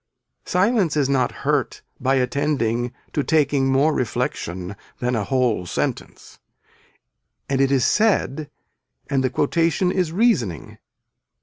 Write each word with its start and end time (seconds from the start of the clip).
Silence 0.45 0.97
is 0.97 1.07
not 1.07 1.31
hurt 1.45 1.83
by 1.99 2.15
attending 2.15 2.91
to 3.13 3.21
taking 3.21 3.67
more 3.67 3.93
reflection 3.93 4.75
than 4.97 5.15
a 5.15 5.23
whole 5.25 5.63
sentence. 5.67 6.39
And 7.47 7.61
it 7.61 7.71
is 7.71 7.85
said 7.85 8.49
and 9.11 9.23
the 9.23 9.29
quotation 9.29 9.91
is 9.91 10.11
reasoning. 10.11 10.79